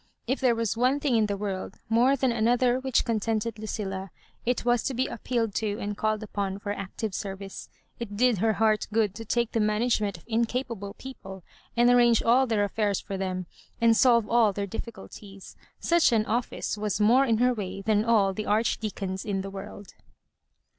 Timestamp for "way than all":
17.53-18.33